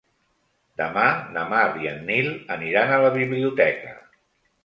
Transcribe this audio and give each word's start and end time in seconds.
Demà 0.81 1.03
na 1.35 1.43
Mar 1.51 1.59
i 1.83 1.89
en 1.91 2.01
Nil 2.09 2.31
aniran 2.57 2.93
a 2.95 2.99
la 3.05 3.11
biblioteca. 3.19 3.93